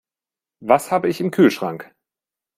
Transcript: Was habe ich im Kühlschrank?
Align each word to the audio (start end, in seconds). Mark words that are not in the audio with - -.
Was 0.61 0.89
habe 0.91 1.09
ich 1.09 1.21
im 1.21 1.29
Kühlschrank? 1.29 1.93